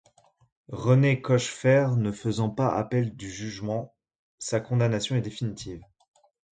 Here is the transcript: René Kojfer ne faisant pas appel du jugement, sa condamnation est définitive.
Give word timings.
René 0.71 1.21
Kojfer 1.21 1.95
ne 1.95 2.11
faisant 2.11 2.49
pas 2.49 2.73
appel 2.75 3.15
du 3.15 3.29
jugement, 3.29 3.93
sa 4.39 4.59
condamnation 4.59 5.15
est 5.15 5.21
définitive. 5.21 5.83